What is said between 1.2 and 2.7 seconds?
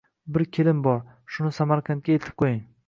shuni Samarqandgacha eltib qo‘ying